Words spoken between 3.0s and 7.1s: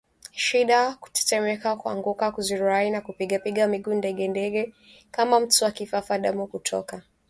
kupigapiga miguu degedege kama mtu wa kifafa damu kutoka